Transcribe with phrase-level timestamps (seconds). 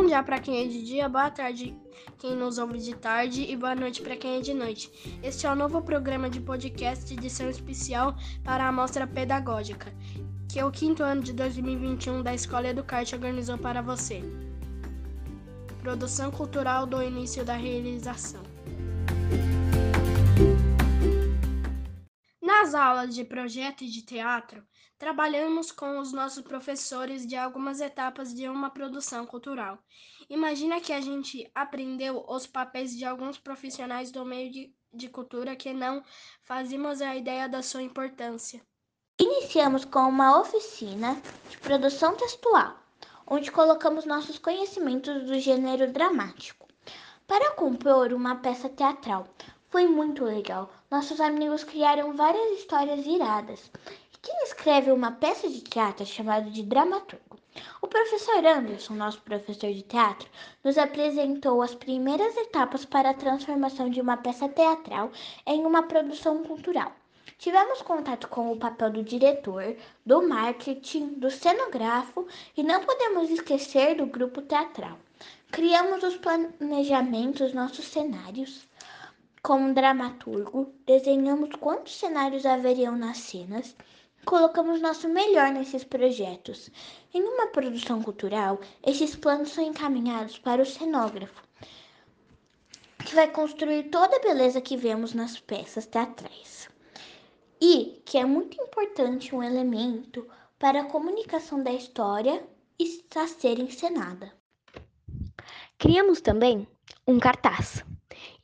[0.00, 1.76] Bom dia para quem é de dia, boa tarde
[2.16, 4.90] quem nos ouve de tarde e boa noite para quem é de noite.
[5.22, 9.92] Este é o novo programa de podcast de edição especial para a Amostra Pedagógica,
[10.48, 14.22] que o quinto ano de 2021 da Escola Educarte organizou para você.
[15.82, 18.39] Produção cultural do início da realização.
[22.70, 24.64] Nas aulas de projeto e de teatro,
[24.96, 29.76] trabalhamos com os nossos professores de algumas etapas de uma produção cultural.
[30.28, 35.56] Imagina que a gente aprendeu os papéis de alguns profissionais do meio de, de cultura
[35.56, 36.00] que não
[36.44, 38.62] fazíamos a ideia da sua importância.
[39.18, 42.78] Iniciamos com uma oficina de produção textual,
[43.26, 46.68] onde colocamos nossos conhecimentos do gênero dramático
[47.26, 49.26] para compor uma peça teatral.
[49.70, 50.70] Foi muito legal.
[50.90, 53.70] Nossos amigos criaram várias histórias iradas.
[54.12, 57.38] E quem escreve uma peça de teatro é chamado de dramaturgo.
[57.80, 60.28] O professor Anderson, nosso professor de teatro,
[60.64, 65.12] nos apresentou as primeiras etapas para a transformação de uma peça teatral
[65.46, 66.92] em uma produção cultural.
[67.38, 72.26] Tivemos contato com o papel do diretor, do marketing, do cenógrafo
[72.56, 74.98] e não podemos esquecer do grupo teatral.
[75.52, 78.68] Criamos os planejamentos, nossos cenários.
[79.42, 83.74] Como dramaturgo, desenhamos quantos cenários haveriam nas cenas,
[84.26, 86.68] colocamos nosso melhor nesses projetos.
[87.14, 91.42] Em uma produção cultural, esses planos são encaminhados para o cenógrafo,
[93.02, 96.68] que vai construir toda a beleza que vemos nas peças teatrais.
[97.58, 102.46] E que é muito importante um elemento para a comunicação da história
[102.78, 104.34] está ser encenada.
[105.78, 106.68] Criamos também
[107.06, 107.82] um cartaz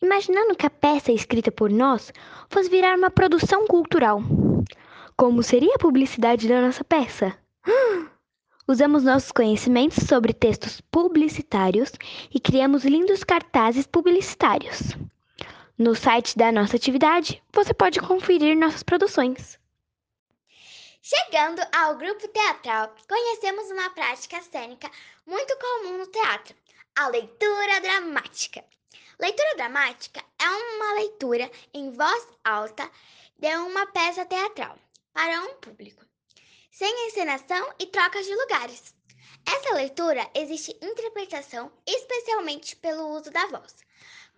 [0.01, 2.13] imaginando que a peça escrita por nós
[2.49, 4.23] fosse virar uma produção cultural.
[5.17, 7.37] Como seria a publicidade da nossa peça?
[8.69, 11.93] Usamos nossos conhecimentos sobre textos publicitários
[12.35, 14.97] e criamos lindos cartazes publicitários.
[15.79, 19.59] No site da nossa atividade, você pode conferir nossas produções.
[21.03, 24.91] Chegando ao grupo teatral, conhecemos uma prática cênica
[25.25, 26.57] muito comum no teatro,
[26.97, 28.65] a leitura dramática.
[29.19, 32.91] Leitura dramática é uma leitura em voz alta
[33.39, 34.79] de uma peça teatral
[35.11, 36.05] para um público,
[36.71, 38.95] sem encenação e trocas de lugares.
[39.47, 43.77] Essa leitura existe interpretação especialmente pelo uso da voz.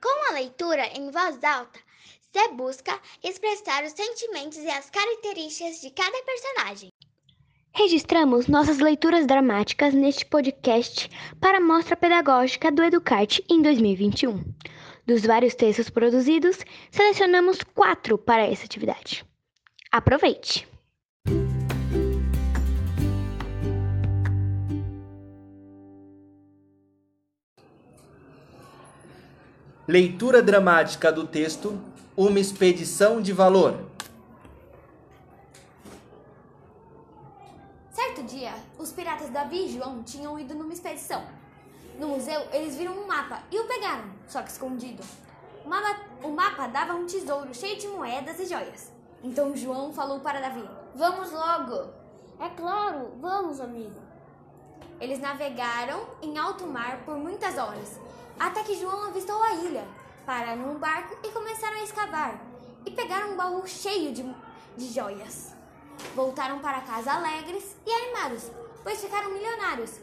[0.00, 1.81] Com a leitura em voz alta,
[2.33, 6.93] se busca expressar os sentimentos e as características de cada personagem.
[7.78, 11.09] Registramos nossas leituras dramáticas neste podcast
[11.41, 14.43] para a Mostra Pedagógica do Educarte em 2021.
[15.06, 16.59] Dos vários textos produzidos,
[16.91, 19.25] selecionamos quatro para essa atividade.
[19.93, 20.66] Aproveite!
[29.87, 31.81] Leitura dramática do texto
[32.16, 33.89] Uma expedição de valor.
[38.19, 41.24] Certo dia, os piratas Davi João tinham ido numa expedição.
[41.98, 45.02] No museu, eles viram um mapa e o pegaram, só que escondido.
[45.64, 48.92] O mapa, o mapa dava um tesouro cheio de moedas e joias.
[49.22, 51.90] Então João falou para Davi: Vamos logo!
[52.40, 54.00] É claro, vamos, amigo.
[55.00, 57.98] Eles navegaram em alto mar por muitas horas,
[58.38, 59.84] até que João avistou a ilha.
[60.24, 62.40] Pararam um barco e começaram a escavar.
[62.86, 64.22] E pegaram um baú cheio de,
[64.76, 65.52] de joias.
[66.14, 68.50] Voltaram para casa alegres e animados,
[68.83, 70.00] pois ficaram milionários.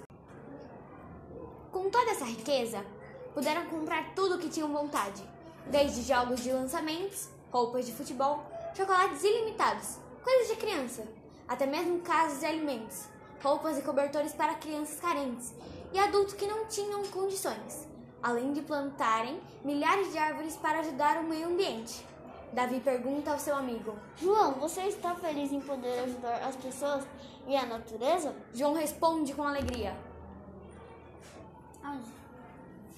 [1.71, 2.85] Com toda essa riqueza,
[3.33, 5.21] puderam comprar tudo o que tinham vontade,
[5.67, 8.43] desde jogos de lançamentos, roupas de futebol,
[8.75, 11.07] chocolates ilimitados, coisas de criança,
[11.47, 13.05] até mesmo casas de alimentos,
[13.41, 15.53] roupas e cobertores para crianças carentes
[15.93, 17.87] e adultos que não tinham condições,
[18.21, 22.05] além de plantarem milhares de árvores para ajudar o meio ambiente.
[22.55, 27.05] Davi pergunta ao seu amigo: João, você está feliz em poder ajudar as pessoas
[27.45, 28.33] e a natureza?
[28.53, 29.93] João responde com alegria: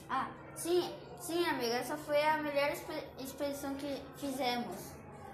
[0.07, 0.87] Ah, sim,
[1.19, 2.71] sim, amiga, essa foi a melhor
[3.19, 4.77] expedição que fizemos.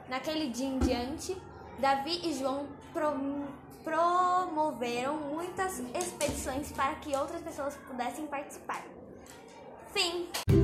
[0.07, 1.37] Naquele dia em diante,
[1.77, 3.11] Davi e João pro
[3.83, 8.81] promoveram muitas expedições para que outras pessoas pudessem participar.
[9.93, 10.62] Fim.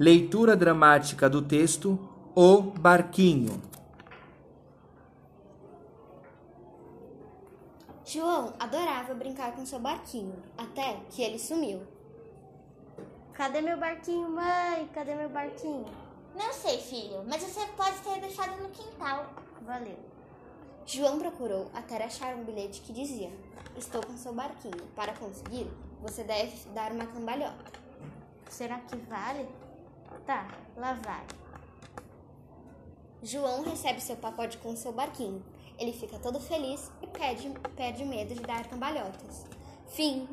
[0.00, 1.98] Leitura dramática do texto
[2.32, 3.60] O Barquinho.
[8.04, 11.82] João adorava brincar com seu barquinho, até que ele sumiu.
[13.32, 14.88] Cadê meu barquinho, mãe?
[14.94, 15.84] Cadê meu barquinho?
[16.32, 19.26] Não sei, filho, mas você pode ter deixado no quintal.
[19.62, 19.98] Valeu.
[20.86, 23.32] João procurou até achar um bilhete que dizia:
[23.76, 24.86] Estou com seu barquinho.
[24.94, 25.68] Para conseguir,
[26.00, 27.72] você deve dar uma cambalhota.
[28.48, 29.46] Será que vale?
[30.26, 30.46] Tá,
[30.76, 31.24] lá vai.
[33.22, 35.42] João recebe seu pacote com seu barquinho.
[35.78, 39.46] Ele fica todo feliz e perde, perde medo de dar cambalhotas.
[39.86, 40.28] Fim.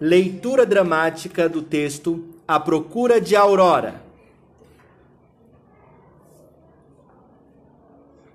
[0.00, 4.02] Leitura dramática do texto A Procura de Aurora.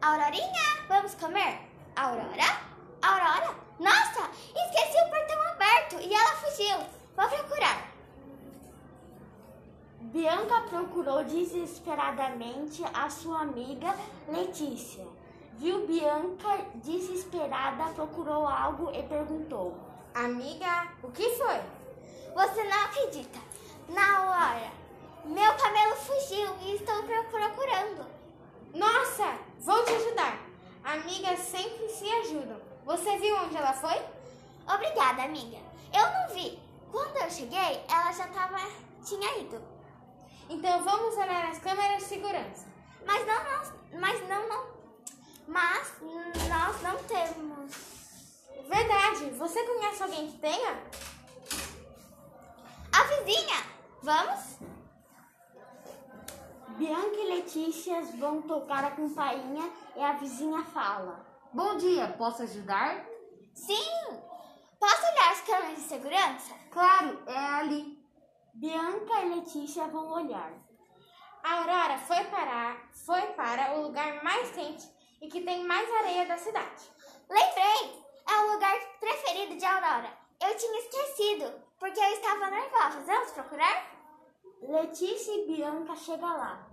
[0.01, 1.59] Aurorinha, vamos comer?
[1.95, 2.59] Aurora?
[3.01, 3.55] Aurora?
[3.79, 6.77] Nossa, esqueci o portão aberto e ela fugiu.
[7.15, 7.91] Vou procurar.
[10.29, 13.95] Bianca procurou desesperadamente a sua amiga
[14.27, 15.03] Letícia.
[15.53, 19.75] Viu Bianca desesperada, procurou algo e perguntou:
[20.13, 21.59] Amiga, o que foi?
[22.35, 23.39] Você não acredita.
[23.87, 24.71] Na hora,
[25.25, 28.05] meu camelo fugiu e estou pro- procurando.
[28.75, 30.37] Nossa, vou te ajudar.
[30.83, 32.61] Amigas sempre se ajudam.
[32.85, 33.99] Você viu onde ela foi?
[34.71, 35.57] Obrigada, amiga.
[35.91, 36.59] Eu não vi.
[36.91, 38.59] Quando eu cheguei, ela já tava,
[39.03, 39.78] tinha ido.
[40.49, 42.65] Então vamos olhar as câmeras de segurança.
[43.05, 44.67] Mas não, não, mas não, não.
[45.47, 45.93] Mas
[46.49, 47.71] nós não temos.
[48.67, 50.83] Verdade, você conhece alguém que tenha?
[52.91, 53.63] A vizinha!
[54.01, 54.57] Vamos?
[56.77, 63.05] Bianca e Letícia vão tocar a campainha e a vizinha fala: Bom dia, posso ajudar?
[63.53, 63.91] Sim!
[64.79, 66.55] Posso olhar as câmeras de segurança?
[66.71, 67.98] Claro, é ali.
[68.53, 70.51] Bianca e Letícia vão olhar.
[71.43, 74.89] A Aurora foi para, foi para o lugar mais quente
[75.21, 76.91] e que tem mais areia da cidade.
[77.29, 78.03] Lembrei!
[78.29, 80.17] É o lugar preferido de Aurora.
[80.41, 83.01] Eu tinha esquecido, porque eu estava nervosa.
[83.01, 83.91] Vamos procurar?
[84.61, 86.67] Letícia e Bianca chegam lá.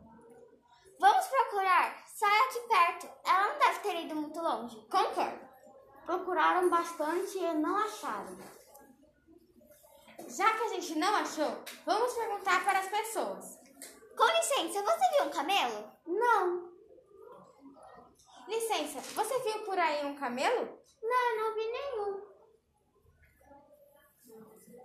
[0.99, 1.96] Vamos procurar.
[2.06, 3.08] Só é aqui perto.
[3.25, 4.76] Ela não deve ter ido muito longe.
[4.90, 5.46] Concordo.
[6.05, 8.56] Procuraram bastante e não acharam.
[10.28, 13.58] Já que a gente não achou, vamos perguntar para as pessoas.
[14.17, 15.93] Com licença, você viu um camelo?
[16.06, 16.76] Não,
[18.49, 20.78] Licença, você viu por aí um camelo?
[21.02, 22.26] não, não vi nenhum.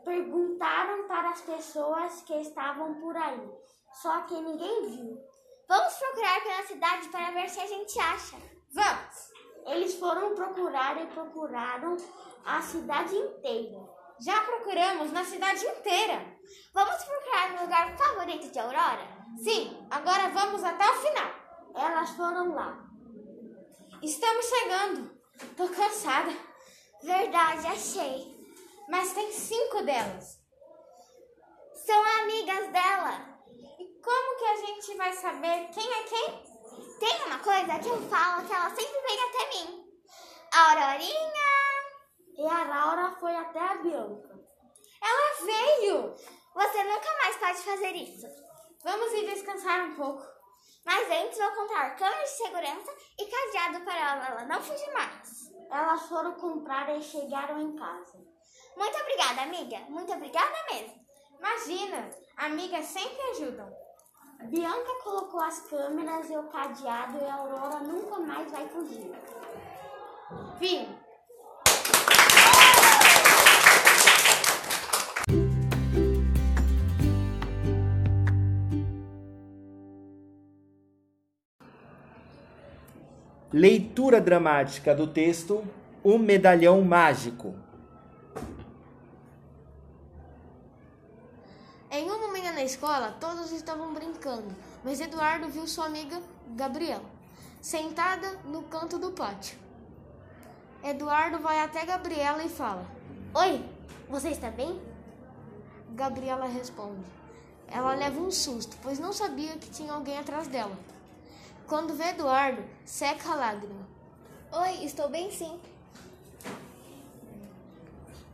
[0.03, 3.51] Perguntaram para as pessoas que estavam por aí,
[3.93, 5.23] só que ninguém viu.
[5.67, 8.35] Vamos procurar pela cidade para ver se a gente acha.
[8.73, 9.31] Vamos!
[9.67, 11.97] Eles foram procurar e procuraram
[12.43, 13.88] a cidade inteira.
[14.23, 16.23] Já procuramos na cidade inteira.
[16.73, 19.07] Vamos procurar no lugar favorito de Aurora?
[19.44, 21.31] Sim, agora vamos até o final.
[21.75, 22.85] Elas foram lá.
[24.03, 25.19] Estamos chegando.
[25.57, 26.31] Tô cansada,
[27.01, 28.38] Verdade, achei.
[28.88, 30.39] mas tem cinco delas.
[31.74, 33.39] São amigas dela.
[33.79, 36.51] E como que a gente vai saber quem é quem?
[37.00, 39.85] Tem uma coisa que eu falo que ela sempre vem até mim.
[40.53, 41.70] Aurorinha!
[42.41, 44.39] E a Laura foi até a Bianca.
[44.99, 46.15] Ela veio!
[46.55, 48.27] Você nunca mais pode fazer isso.
[48.83, 50.25] Vamos ir descansar um pouco.
[50.83, 55.51] Mas antes vou contar câmeras de segurança e cadeado para ela, ela não fugir mais.
[55.69, 58.17] Elas foram comprar e chegaram em casa.
[58.75, 59.77] Muito obrigada, amiga.
[59.81, 61.00] Muito obrigada mesmo.
[61.38, 63.71] Imagina, amigas sempre ajudam.
[64.45, 69.12] Bianca colocou as câmeras e o cadeado e a Aurora nunca mais vai fugir.
[70.57, 71.11] Fim.
[83.53, 85.62] Leitura dramática do texto
[86.01, 87.53] O Medalhão Mágico.
[91.91, 94.55] Em uma manhã na escola, todos estavam brincando,
[94.86, 96.22] mas Eduardo viu sua amiga
[96.55, 97.03] Gabriela
[97.60, 99.58] sentada no canto do pátio.
[100.81, 102.86] Eduardo vai até Gabriela e fala:
[103.36, 103.65] Oi,
[104.10, 104.81] você está bem?
[105.89, 107.03] Gabriela responde.
[107.67, 110.75] Ela leva um susto, pois não sabia que tinha alguém atrás dela.
[111.72, 113.88] Quando vê Eduardo, seca a lágrima.
[114.51, 115.58] Oi, estou bem sim.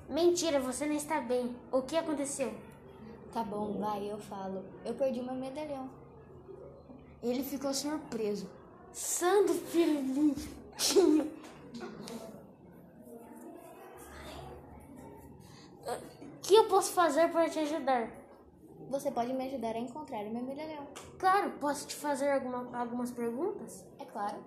[0.10, 1.56] Mentira, você não está bem.
[1.72, 2.52] O que aconteceu?
[3.32, 4.66] Tá bom, vai, eu falo.
[4.84, 5.88] Eu perdi meu medalhão.
[7.22, 8.50] Ele ficou surpreso.
[8.92, 10.36] Santo filho.
[15.86, 18.10] O que eu posso fazer para te ajudar?
[18.90, 20.88] Você pode me ajudar a encontrar o meu medalhão.
[21.20, 23.86] Claro, posso te fazer alguma, algumas perguntas?
[24.00, 24.44] É claro.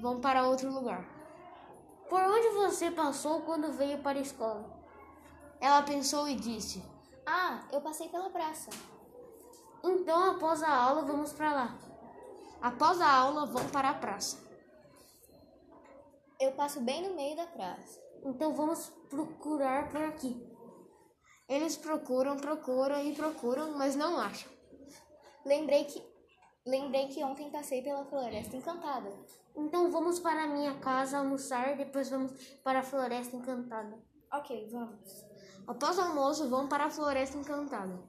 [0.00, 1.04] Vão para outro lugar.
[2.08, 4.64] Por onde você passou quando veio para a escola?
[5.60, 6.82] Ela pensou e disse:
[7.26, 8.70] Ah, eu passei pela praça.
[9.84, 11.78] Então, após a aula, vamos para lá.
[12.60, 14.38] Após a aula, vão para a praça.
[16.38, 18.00] Eu passo bem no meio da praça.
[18.24, 20.49] Então, vamos procurar por aqui.
[21.50, 24.48] Eles procuram, procuram e procuram, mas não acham.
[25.44, 26.00] Lembrei que
[26.64, 29.12] lembrei que ontem passei pela floresta encantada.
[29.56, 33.98] Então vamos para a minha casa almoçar, depois vamos para a floresta encantada.
[34.32, 35.26] Ok, vamos.
[35.66, 38.00] Após o almoço, vão para a floresta encantada.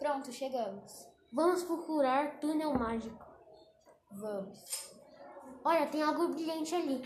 [0.00, 1.06] Pronto, chegamos.
[1.32, 3.24] Vamos procurar túnel mágico.
[4.10, 4.58] Vamos.
[5.64, 7.02] Olha, tem algo brilhante ali.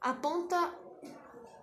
[0.00, 0.74] Aponta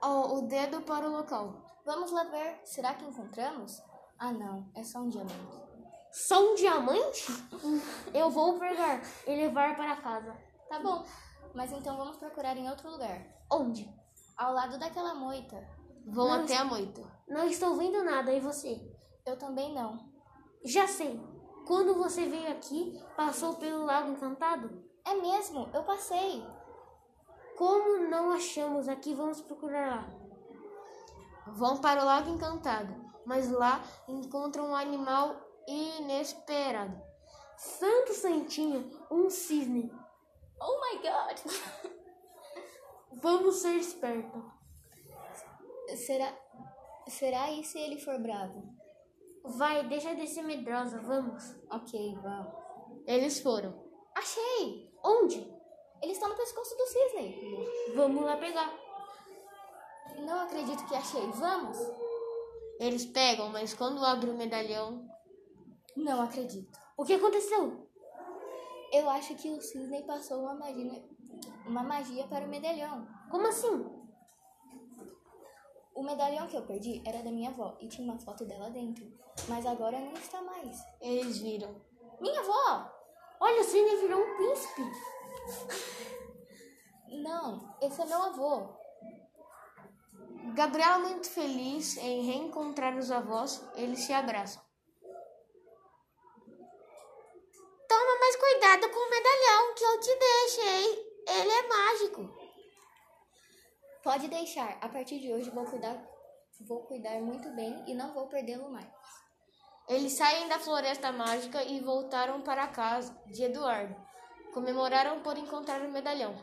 [0.02, 1.67] o dedo para o local.
[1.88, 2.60] Vamos lá ver.
[2.66, 3.82] Será que encontramos?
[4.20, 4.70] Ah, não.
[4.76, 5.64] É só um diamante.
[6.12, 7.32] Só um diamante?
[8.14, 10.36] Eu vou pegar e levar para casa.
[10.68, 11.06] Tá bom.
[11.56, 13.26] Mas então vamos procurar em outro lugar.
[13.50, 13.90] Onde?
[14.36, 15.66] Ao lado daquela moita.
[16.06, 17.02] Vão não até a moita.
[17.26, 18.34] Não estou vendo nada.
[18.34, 18.82] E você?
[19.26, 20.12] Eu também não.
[20.66, 21.18] Já sei.
[21.66, 24.84] Quando você veio aqui, passou pelo Lago Encantado?
[25.06, 26.46] É mesmo, eu passei.
[27.58, 30.17] Como não achamos aqui, vamos procurar lá.
[31.54, 32.94] Vão para o Lago Encantado,
[33.26, 35.36] mas lá encontram um animal
[35.68, 37.02] inesperado.
[37.58, 39.92] Santo Santinho, um cisne.
[40.60, 41.92] Oh my god!
[43.22, 44.44] Vamos ser espertos.
[45.96, 46.38] Será,
[47.08, 48.76] será e se ele for bravo?
[49.44, 51.56] Vai, deixa de ser medrosa, vamos.
[51.72, 52.54] Ok, vamos.
[53.08, 53.74] Eles foram.
[54.14, 54.92] Achei!
[55.04, 55.40] Onde?
[56.02, 57.96] Ele está no pescoço do cisne.
[57.96, 58.72] Vamos lá pegar.
[60.18, 61.26] Não acredito que achei.
[61.32, 61.78] Vamos!
[62.80, 65.08] Eles pegam, mas quando abre o medalhão.
[65.96, 66.80] Não acredito.
[66.96, 67.88] O que aconteceu?
[68.92, 71.04] Eu acho que o cisne passou uma magia,
[71.66, 73.08] uma magia para o medalhão.
[73.30, 73.86] Como assim?
[75.94, 79.12] O medalhão que eu perdi era da minha avó e tinha uma foto dela dentro.
[79.48, 80.80] Mas agora não está mais.
[81.02, 81.82] Eles viram.
[82.22, 82.94] Minha avó!
[83.40, 84.82] Olha, o cisne virou um príncipe.
[87.24, 88.77] Não, esse é meu avô.
[90.54, 94.62] Gabriela, muito feliz em reencontrar os avós, eles se abraçam.
[97.88, 101.08] Toma mais cuidado com o medalhão que eu te deixei.
[101.28, 102.30] Ele é mágico.
[104.04, 104.78] Pode deixar.
[104.82, 106.02] A partir de hoje vou cuidar,
[106.62, 108.88] vou cuidar muito bem e não vou perdê-lo mais.
[109.90, 113.96] Eles saem da floresta mágica e voltaram para casa de Eduardo.
[114.54, 116.36] Comemoraram por encontrar o medalhão.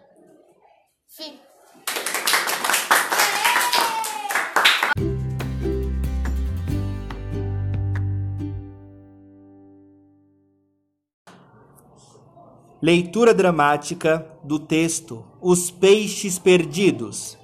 [1.09, 1.41] Fim.
[12.87, 17.38] Leitura dramática do texto Os Peixes Perdidos.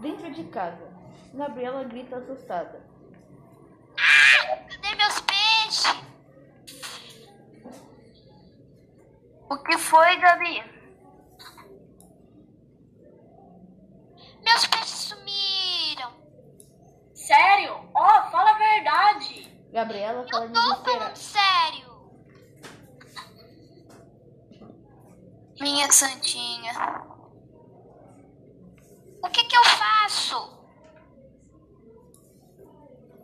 [0.00, 0.90] Dentro de casa,
[1.32, 2.84] Gabriela grita assustada.
[3.96, 6.02] Ah, cadê meus peixes?
[9.48, 10.64] O que foi, Gabi?
[14.42, 16.12] Meus peixes sumiram.
[17.14, 17.88] Sério?
[17.94, 19.46] Ó, oh, fala a verdade.
[19.76, 21.86] Gabriela fala Eu tô falando sério.
[25.60, 26.72] Minha santinha.
[29.22, 30.66] O que que eu faço?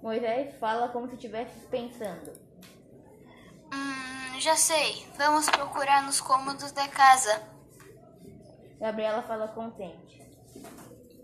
[0.03, 2.33] Moisés fala como se estivesse pensando.
[3.73, 5.11] Hum, já sei.
[5.17, 7.49] Vamos procurar nos cômodos da casa.
[8.79, 10.19] Gabriela fala contente.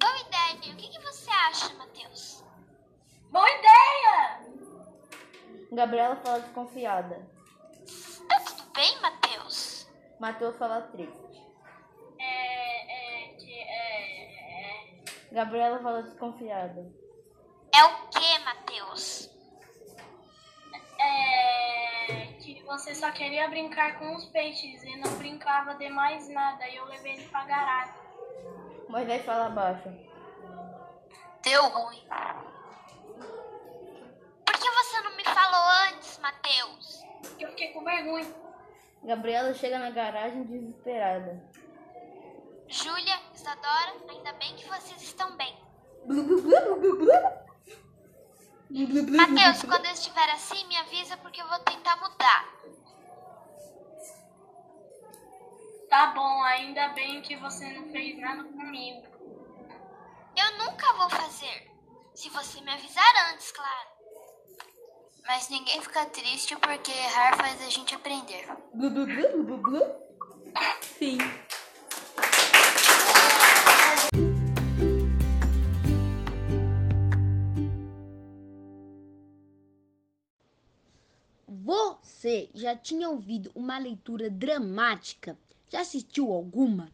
[0.01, 0.73] Boa ideia.
[0.73, 2.43] O que, que você acha, Matheus?
[3.31, 4.08] Boa ideia!
[5.73, 7.29] Gabriela fala desconfiada.
[8.29, 9.89] Tá tudo bem, Matheus?
[10.19, 11.43] Matheus fala triste.
[12.19, 13.71] É, é, é,
[14.71, 15.05] é...
[15.33, 16.91] Gabriela fala desconfiada.
[17.75, 19.31] É o que, Matheus?
[21.01, 21.39] É
[22.55, 26.67] que você só queria brincar com os peixes e não brincava de mais nada.
[26.67, 27.95] E eu levei ele pra garagem.
[28.89, 29.89] Moisés fala baixo.
[31.43, 32.03] Deu ruim.
[34.47, 37.05] Por que você não me falou antes, Matheus?
[37.39, 38.33] Eu fiquei com vergonha.
[39.03, 41.43] Gabriela chega na garagem desesperada.
[42.69, 45.57] Júlia, Isadora, ainda bem que vocês estão bem.
[48.71, 52.49] Matheus, quando eu estiver assim, me avisa porque eu vou tentar mudar.
[55.89, 59.07] Tá bom, ainda bem que você não fez nada comigo.
[60.37, 61.71] Eu nunca vou fazer.
[62.15, 63.98] Se você me avisar antes, claro.
[65.29, 68.49] Mas ninguém fica triste porque errar faz a gente aprender.
[70.81, 71.19] Fim.
[81.47, 85.39] Você já tinha ouvido uma leitura dramática?
[85.69, 86.91] Já assistiu alguma?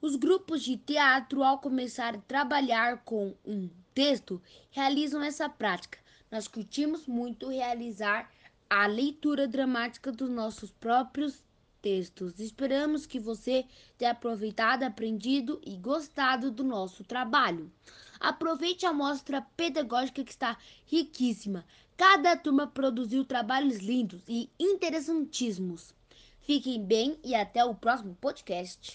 [0.00, 4.40] Os grupos de teatro, ao começar a trabalhar com um texto,
[4.70, 6.01] realizam essa prática.
[6.32, 8.32] Nós curtimos muito realizar
[8.70, 11.42] a leitura dramática dos nossos próprios
[11.82, 12.40] textos.
[12.40, 13.66] Esperamos que você
[13.98, 17.70] tenha aproveitado, aprendido e gostado do nosso trabalho.
[18.18, 21.66] Aproveite a mostra pedagógica que está riquíssima.
[21.98, 25.94] Cada turma produziu trabalhos lindos e interessantíssimos.
[26.40, 28.90] Fiquem bem e até o próximo podcast.